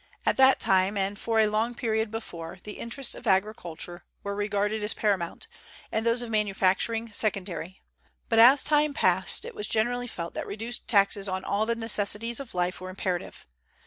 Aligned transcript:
At 0.25 0.35
that 0.37 0.59
time, 0.59 0.97
and 0.97 1.19
for 1.19 1.39
a 1.39 1.45
long 1.45 1.75
period 1.75 2.09
before, 2.09 2.57
the 2.63 2.79
interests 2.79 3.13
of 3.13 3.27
agriculture 3.27 4.03
were 4.23 4.33
regarded 4.33 4.81
as 4.81 4.95
paramount, 4.95 5.47
and 5.91 6.03
those 6.03 6.23
of 6.23 6.31
manufacturing 6.31 7.13
secondary; 7.13 7.83
but, 8.27 8.39
as 8.39 8.63
time 8.63 8.95
passed, 8.95 9.45
it 9.45 9.53
was 9.53 9.67
generally 9.67 10.07
felt 10.07 10.33
that 10.33 10.47
reduced 10.47 10.87
taxes 10.87 11.29
on 11.29 11.43
all 11.43 11.67
the 11.67 11.75
necessities 11.75 12.39
of 12.39 12.55
life 12.55 12.81
were 12.81 12.89
imperative. 12.89 13.45